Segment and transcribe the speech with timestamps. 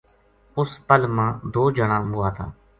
[0.57, 2.45] اُس پل ما دو جنا مُوا تھا